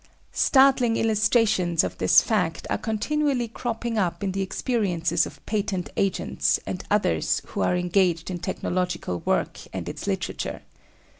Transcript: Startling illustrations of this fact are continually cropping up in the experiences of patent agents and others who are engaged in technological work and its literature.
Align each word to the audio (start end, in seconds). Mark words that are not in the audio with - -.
Startling 0.33 0.97
illustrations 0.97 1.83
of 1.83 1.99
this 1.99 2.23
fact 2.23 2.65
are 2.71 2.77
continually 2.79 3.47
cropping 3.47 3.99
up 3.99 4.23
in 4.23 4.31
the 4.31 4.41
experiences 4.41 5.27
of 5.27 5.45
patent 5.45 5.91
agents 5.95 6.59
and 6.65 6.83
others 6.89 7.39
who 7.49 7.61
are 7.61 7.77
engaged 7.77 8.31
in 8.31 8.39
technological 8.39 9.19
work 9.27 9.59
and 9.71 9.87
its 9.87 10.07
literature. 10.07 10.63